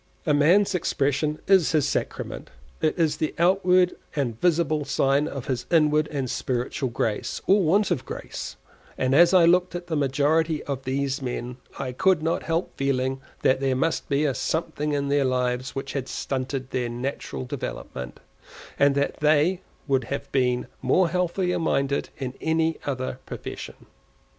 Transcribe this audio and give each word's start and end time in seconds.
A 0.25 0.33
man's 0.33 0.73
expression 0.73 1.39
is 1.45 1.73
his 1.73 1.87
sacrament; 1.87 2.49
it 2.81 2.97
is 2.97 3.17
the 3.17 3.35
outward 3.37 3.95
and 4.15 4.41
visible 4.41 4.83
sign 4.83 5.27
of 5.27 5.45
his 5.45 5.67
inward 5.69 6.07
and 6.07 6.27
spiritual 6.27 6.89
grace, 6.89 7.39
or 7.45 7.61
want 7.61 7.91
of 7.91 8.03
grace; 8.03 8.55
and 8.97 9.13
as 9.13 9.31
I 9.31 9.45
looked 9.45 9.75
at 9.75 9.85
the 9.85 9.93
a 9.93 9.99
majority 9.99 10.63
of 10.63 10.85
these 10.85 11.21
men, 11.21 11.57
I 11.77 11.91
could 11.91 12.23
not 12.23 12.41
help 12.41 12.75
feeling 12.77 13.21
that 13.43 13.59
there 13.59 13.75
must 13.75 14.09
be 14.09 14.25
a 14.25 14.33
something 14.33 14.93
in 14.93 15.09
their 15.09 15.23
lives 15.23 15.75
which 15.75 15.93
had 15.93 16.07
stunted 16.07 16.71
their 16.71 16.89
natural 16.89 17.45
development, 17.45 18.19
and 18.79 18.95
that 18.95 19.17
they 19.19 19.61
would 19.87 20.05
have 20.05 20.31
been 20.31 20.65
more 20.81 21.09
healthily 21.09 21.55
minded 21.57 22.09
in 22.17 22.33
any 22.41 22.79
other 22.87 23.19
profession. 23.27 23.85